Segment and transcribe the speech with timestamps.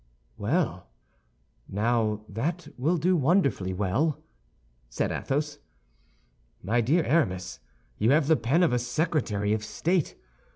[0.35, 0.87] "Well,
[1.67, 4.17] now that will do wonderfully well,"
[4.89, 5.59] said Athos.
[6.63, 7.59] "My dear Aramis,
[7.99, 10.15] you have the pen of a secretary of state.